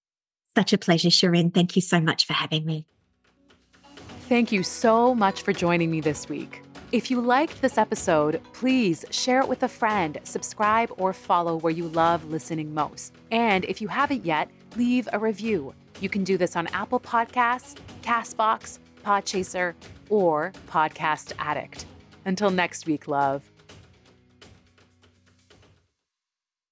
[0.57, 1.53] Such a pleasure, Shirin.
[1.53, 2.85] Thank you so much for having me.
[4.27, 6.61] Thank you so much for joining me this week.
[6.91, 11.71] If you liked this episode, please share it with a friend, subscribe, or follow where
[11.71, 13.13] you love listening most.
[13.31, 15.73] And if you haven't yet, leave a review.
[16.01, 19.73] You can do this on Apple Podcasts, Castbox, Podchaser,
[20.09, 21.85] or Podcast Addict.
[22.25, 23.52] Until next week, love.